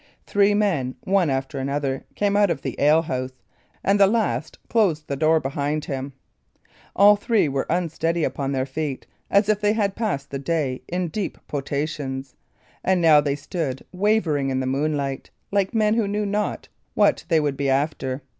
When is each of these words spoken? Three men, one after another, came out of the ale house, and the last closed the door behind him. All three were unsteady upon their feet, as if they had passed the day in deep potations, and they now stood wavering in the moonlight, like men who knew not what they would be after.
Three 0.25 0.55
men, 0.55 0.95
one 1.01 1.29
after 1.29 1.59
another, 1.59 2.05
came 2.15 2.35
out 2.35 2.49
of 2.49 2.63
the 2.63 2.75
ale 2.79 3.03
house, 3.03 3.33
and 3.83 3.99
the 3.99 4.07
last 4.07 4.57
closed 4.67 5.07
the 5.07 5.15
door 5.15 5.39
behind 5.39 5.85
him. 5.85 6.13
All 6.95 7.15
three 7.15 7.47
were 7.47 7.67
unsteady 7.69 8.23
upon 8.23 8.51
their 8.51 8.65
feet, 8.65 9.05
as 9.29 9.47
if 9.47 9.61
they 9.61 9.73
had 9.73 9.95
passed 9.95 10.31
the 10.31 10.39
day 10.39 10.81
in 10.87 11.09
deep 11.09 11.37
potations, 11.47 12.33
and 12.83 13.03
they 13.03 13.07
now 13.07 13.23
stood 13.35 13.85
wavering 13.93 14.49
in 14.49 14.59
the 14.59 14.65
moonlight, 14.65 15.29
like 15.51 15.75
men 15.75 15.93
who 15.93 16.07
knew 16.07 16.25
not 16.25 16.67
what 16.95 17.23
they 17.27 17.39
would 17.39 17.55
be 17.55 17.69
after. 17.69 18.23